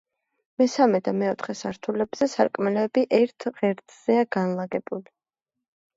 მესამე 0.61 1.01
და 1.07 1.13
მეოთხე 1.17 1.55
სართულებზე 1.59 2.29
სარკმელები 2.33 3.07
ერთ 3.21 3.47
ღერძზეა 3.61 4.29
განლაგებული. 4.37 5.11